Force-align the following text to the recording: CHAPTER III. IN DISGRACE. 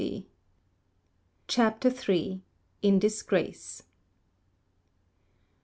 CHAPTER 1.47 1.89
III. 1.93 2.41
IN 2.81 2.97
DISGRACE. 2.97 3.83